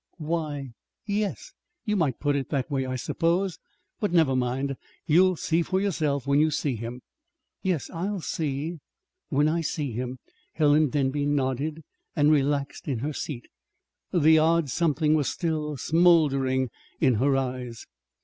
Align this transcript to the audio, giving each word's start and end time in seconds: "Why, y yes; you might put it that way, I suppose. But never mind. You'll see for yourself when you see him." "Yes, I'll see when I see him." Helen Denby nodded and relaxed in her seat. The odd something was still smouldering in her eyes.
"Why, 0.17 0.53
y 0.57 0.73
yes; 1.13 1.53
you 1.85 1.95
might 1.95 2.19
put 2.19 2.35
it 2.35 2.49
that 2.49 2.71
way, 2.71 2.87
I 2.87 2.95
suppose. 2.95 3.59
But 3.99 4.11
never 4.11 4.35
mind. 4.35 4.75
You'll 5.05 5.35
see 5.35 5.61
for 5.61 5.79
yourself 5.79 6.25
when 6.25 6.39
you 6.39 6.49
see 6.49 6.75
him." 6.75 7.03
"Yes, 7.61 7.87
I'll 7.91 8.19
see 8.21 8.79
when 9.29 9.47
I 9.47 9.61
see 9.61 9.91
him." 9.91 10.17
Helen 10.53 10.89
Denby 10.89 11.27
nodded 11.27 11.83
and 12.15 12.31
relaxed 12.31 12.87
in 12.87 12.97
her 13.05 13.13
seat. 13.13 13.45
The 14.11 14.39
odd 14.39 14.71
something 14.71 15.13
was 15.13 15.29
still 15.29 15.77
smouldering 15.77 16.71
in 16.99 17.13
her 17.21 17.37
eyes. 17.37 17.85